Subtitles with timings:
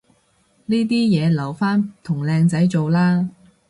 [0.65, 3.29] 呢啲嘢留返同靚仔做啦